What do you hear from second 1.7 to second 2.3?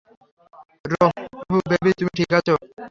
baby, তুমি ঠিক